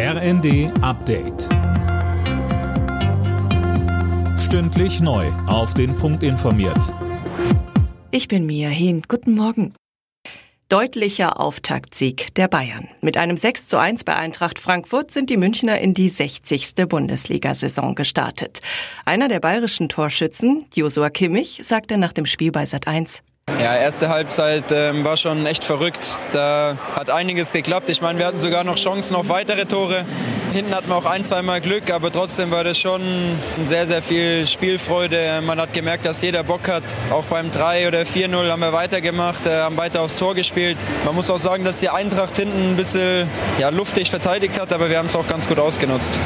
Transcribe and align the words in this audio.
RND 0.00 0.70
Update. 0.80 1.48
Stündlich 4.38 5.00
neu. 5.00 5.26
Auf 5.48 5.74
den 5.74 5.96
Punkt 5.96 6.22
informiert. 6.22 6.94
Ich 8.12 8.28
bin 8.28 8.46
Mia 8.46 8.68
Hehn. 8.68 9.02
Guten 9.08 9.34
Morgen. 9.34 9.74
Deutlicher 10.68 11.40
Auftaktsieg 11.40 12.32
der 12.36 12.46
Bayern. 12.46 12.86
Mit 13.00 13.16
einem 13.16 13.36
6 13.36 13.66
zu 13.66 13.80
1 13.80 14.04
bei 14.04 14.14
Eintracht 14.14 14.60
Frankfurt 14.60 15.10
sind 15.10 15.30
die 15.30 15.36
Münchner 15.36 15.80
in 15.80 15.94
die 15.94 16.10
60. 16.10 16.76
Bundesliga-Saison 16.88 17.96
gestartet. 17.96 18.60
Einer 19.04 19.26
der 19.26 19.40
bayerischen 19.40 19.88
Torschützen, 19.88 20.66
Josua 20.72 21.10
Kimmich, 21.10 21.62
sagte 21.64 21.98
nach 21.98 22.12
dem 22.12 22.24
Spiel 22.24 22.52
bei 22.52 22.66
Sat 22.66 22.86
1. 22.86 23.24
Ja, 23.60 23.74
erste 23.74 24.08
Halbzeit 24.08 24.64
ähm, 24.70 25.04
war 25.04 25.16
schon 25.16 25.44
echt 25.44 25.64
verrückt. 25.64 26.16
Da 26.30 26.76
hat 26.94 27.10
einiges 27.10 27.52
geklappt. 27.52 27.90
Ich 27.90 28.00
meine, 28.00 28.18
wir 28.18 28.26
hatten 28.26 28.38
sogar 28.38 28.62
noch 28.62 28.76
Chancen 28.76 29.16
auf 29.16 29.28
weitere 29.28 29.64
Tore. 29.64 30.04
Hinten 30.52 30.74
hatten 30.74 30.88
wir 30.88 30.96
auch 30.96 31.04
ein, 31.04 31.24
zweimal 31.24 31.60
Glück, 31.60 31.90
aber 31.92 32.12
trotzdem 32.12 32.50
war 32.50 32.64
das 32.64 32.78
schon 32.78 33.02
sehr, 33.62 33.86
sehr 33.86 34.00
viel 34.00 34.46
Spielfreude. 34.46 35.42
Man 35.44 35.60
hat 35.60 35.74
gemerkt, 35.74 36.06
dass 36.06 36.22
jeder 36.22 36.42
Bock 36.44 36.68
hat. 36.68 36.84
Auch 37.10 37.24
beim 37.24 37.50
3 37.50 37.88
oder 37.88 38.02
4-0 38.02 38.48
haben 38.48 38.60
wir 38.60 38.72
weitergemacht, 38.72 39.44
äh, 39.46 39.60
haben 39.60 39.76
weiter 39.76 40.02
aufs 40.02 40.16
Tor 40.16 40.34
gespielt. 40.34 40.78
Man 41.04 41.14
muss 41.14 41.28
auch 41.28 41.38
sagen, 41.38 41.64
dass 41.64 41.80
die 41.80 41.90
Eintracht 41.90 42.36
hinten 42.36 42.72
ein 42.72 42.76
bisschen 42.76 43.28
ja, 43.58 43.70
luftig 43.70 44.10
verteidigt 44.10 44.60
hat, 44.60 44.72
aber 44.72 44.88
wir 44.88 44.98
haben 44.98 45.06
es 45.06 45.16
auch 45.16 45.26
ganz 45.26 45.48
gut 45.48 45.58
ausgenutzt. 45.58 46.18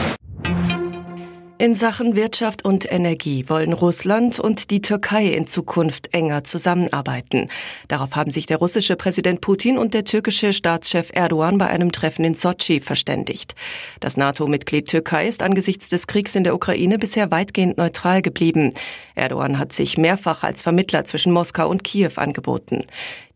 In 1.62 1.76
Sachen 1.76 2.16
Wirtschaft 2.16 2.64
und 2.64 2.90
Energie 2.90 3.44
wollen 3.46 3.72
Russland 3.72 4.40
und 4.40 4.72
die 4.72 4.82
Türkei 4.82 5.28
in 5.28 5.46
Zukunft 5.46 6.12
enger 6.12 6.42
zusammenarbeiten. 6.42 7.50
Darauf 7.86 8.16
haben 8.16 8.32
sich 8.32 8.46
der 8.46 8.56
russische 8.56 8.96
Präsident 8.96 9.40
Putin 9.40 9.78
und 9.78 9.94
der 9.94 10.02
türkische 10.02 10.52
Staatschef 10.52 11.10
Erdogan 11.12 11.58
bei 11.58 11.68
einem 11.68 11.92
Treffen 11.92 12.24
in 12.24 12.34
Sotschi 12.34 12.80
verständigt. 12.80 13.54
Das 14.00 14.16
NATO-Mitglied 14.16 14.88
Türkei 14.88 15.28
ist 15.28 15.40
angesichts 15.40 15.88
des 15.88 16.08
Kriegs 16.08 16.34
in 16.34 16.42
der 16.42 16.56
Ukraine 16.56 16.98
bisher 16.98 17.30
weitgehend 17.30 17.78
neutral 17.78 18.22
geblieben. 18.22 18.74
Erdogan 19.14 19.60
hat 19.60 19.72
sich 19.72 19.96
mehrfach 19.96 20.42
als 20.42 20.62
Vermittler 20.62 21.04
zwischen 21.04 21.32
Moskau 21.32 21.68
und 21.68 21.84
Kiew 21.84 22.14
angeboten. 22.16 22.82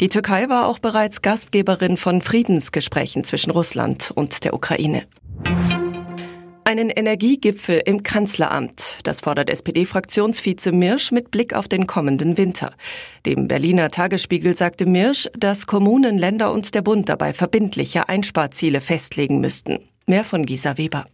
Die 0.00 0.08
Türkei 0.08 0.48
war 0.48 0.66
auch 0.66 0.80
bereits 0.80 1.22
Gastgeberin 1.22 1.96
von 1.96 2.20
Friedensgesprächen 2.20 3.22
zwischen 3.22 3.52
Russland 3.52 4.10
und 4.12 4.42
der 4.42 4.52
Ukraine. 4.52 5.04
Einen 6.66 6.90
Energiegipfel 6.90 7.80
im 7.86 8.02
Kanzleramt. 8.02 8.98
Das 9.04 9.20
fordert 9.20 9.50
SPD-Fraktionsvize 9.50 10.72
Mirsch 10.72 11.12
mit 11.12 11.30
Blick 11.30 11.54
auf 11.54 11.68
den 11.68 11.86
kommenden 11.86 12.36
Winter. 12.36 12.72
Dem 13.24 13.46
Berliner 13.46 13.88
Tagesspiegel 13.88 14.56
sagte 14.56 14.84
Mirsch, 14.84 15.28
dass 15.38 15.68
Kommunen, 15.68 16.18
Länder 16.18 16.52
und 16.52 16.74
der 16.74 16.82
Bund 16.82 17.08
dabei 17.08 17.34
verbindliche 17.34 18.08
Einsparziele 18.08 18.80
festlegen 18.80 19.40
müssten. 19.40 19.78
Mehr 20.08 20.24
von 20.24 20.44
Gisa 20.44 20.76
Weber. 20.76 21.04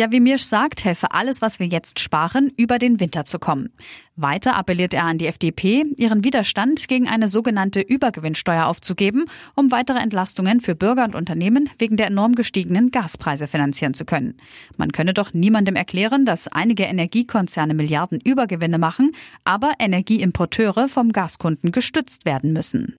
Ja, 0.00 0.10
wie 0.10 0.20
Mirsch 0.20 0.44
sagt, 0.44 0.86
helfe 0.86 1.12
alles, 1.12 1.42
was 1.42 1.58
wir 1.58 1.66
jetzt 1.66 2.00
sparen, 2.00 2.50
über 2.56 2.78
den 2.78 3.00
Winter 3.00 3.26
zu 3.26 3.38
kommen. 3.38 3.68
Weiter 4.16 4.56
appelliert 4.56 4.94
er 4.94 5.04
an 5.04 5.18
die 5.18 5.26
FDP, 5.26 5.84
ihren 5.98 6.24
Widerstand 6.24 6.88
gegen 6.88 7.06
eine 7.06 7.28
sogenannte 7.28 7.82
Übergewinnsteuer 7.82 8.64
aufzugeben, 8.64 9.26
um 9.56 9.70
weitere 9.70 9.98
Entlastungen 9.98 10.62
für 10.62 10.74
Bürger 10.74 11.04
und 11.04 11.14
Unternehmen 11.14 11.68
wegen 11.78 11.98
der 11.98 12.06
enorm 12.06 12.34
gestiegenen 12.34 12.90
Gaspreise 12.90 13.46
finanzieren 13.46 13.92
zu 13.92 14.06
können. 14.06 14.38
Man 14.78 14.90
könne 14.90 15.12
doch 15.12 15.34
niemandem 15.34 15.76
erklären, 15.76 16.24
dass 16.24 16.48
einige 16.48 16.84
Energiekonzerne 16.84 17.74
Milliarden 17.74 18.20
Übergewinne 18.24 18.78
machen, 18.78 19.12
aber 19.44 19.74
Energieimporteure 19.78 20.88
vom 20.88 21.12
Gaskunden 21.12 21.72
gestützt 21.72 22.24
werden 22.24 22.54
müssen. 22.54 22.96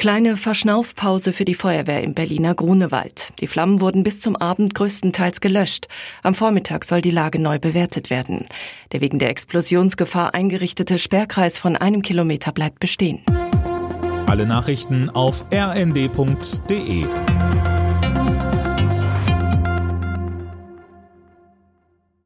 Kleine 0.00 0.38
Verschnaufpause 0.38 1.34
für 1.34 1.44
die 1.44 1.54
Feuerwehr 1.54 2.02
im 2.02 2.14
Berliner 2.14 2.54
Grunewald. 2.54 3.34
Die 3.42 3.46
Flammen 3.46 3.82
wurden 3.82 4.02
bis 4.02 4.18
zum 4.18 4.34
Abend 4.34 4.74
größtenteils 4.74 5.42
gelöscht. 5.42 5.88
Am 6.22 6.34
Vormittag 6.34 6.86
soll 6.86 7.02
die 7.02 7.10
Lage 7.10 7.38
neu 7.38 7.58
bewertet 7.58 8.08
werden. 8.08 8.46
Der 8.92 9.02
wegen 9.02 9.18
der 9.18 9.28
Explosionsgefahr 9.28 10.32
eingerichtete 10.32 10.98
Sperrkreis 10.98 11.58
von 11.58 11.76
einem 11.76 12.00
Kilometer 12.00 12.50
bleibt 12.50 12.80
bestehen. 12.80 13.22
Alle 14.24 14.46
Nachrichten 14.46 15.10
auf 15.10 15.44
rnd.de 15.52 17.04